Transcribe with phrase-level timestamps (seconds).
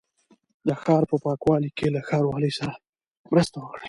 [0.67, 2.73] د ښار په پاکوالي کې له ښاروالۍ سره
[3.31, 3.79] مرسته وکړئ.